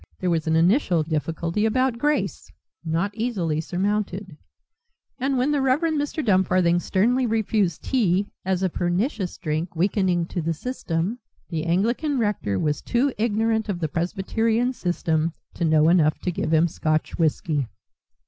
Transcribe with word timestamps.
There 0.19 0.31
was 0.31 0.47
an 0.47 0.55
initial 0.55 1.03
difficulty 1.03 1.63
about 1.63 1.99
grace, 1.99 2.51
not 2.83 3.13
easily 3.13 3.61
surmounted. 3.61 4.35
And 5.19 5.37
when 5.37 5.51
the 5.51 5.61
Rev. 5.61 5.79
Mr. 5.81 6.25
Dumfarthing 6.25 6.79
sternly 6.79 7.27
refused 7.27 7.83
tea 7.83 8.25
as 8.43 8.63
a 8.63 8.69
pernicious 8.69 9.37
drink 9.37 9.75
weakening 9.75 10.25
to 10.29 10.41
the 10.41 10.55
system, 10.55 11.19
the 11.49 11.65
Anglican 11.65 12.17
rector 12.17 12.57
was 12.57 12.81
too 12.81 13.13
ignorant 13.19 13.69
of 13.69 13.77
the 13.79 13.87
presbyterian 13.89 14.73
system 14.73 15.33
to 15.53 15.65
know 15.65 15.87
enough 15.87 16.17
to 16.21 16.31
give 16.31 16.51
him 16.51 16.67
Scotch 16.67 17.19
whiskey. 17.19 17.67